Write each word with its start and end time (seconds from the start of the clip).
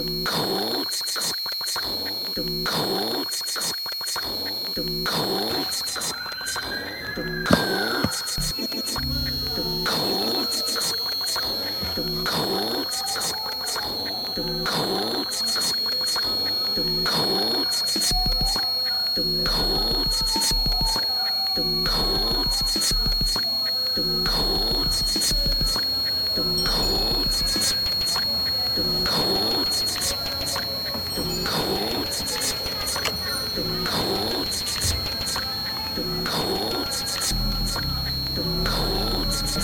The 0.00 0.06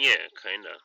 Yeah, 0.00 0.16
kinda. 0.42 0.70